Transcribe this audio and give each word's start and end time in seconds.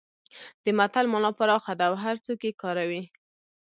د 0.63 0.65
متل 0.77 1.05
مانا 1.11 1.31
پراخه 1.37 1.73
ده 1.79 1.83
او 1.89 1.93
هرڅوک 2.03 2.39
یې 2.47 2.51
کاروي 2.61 3.01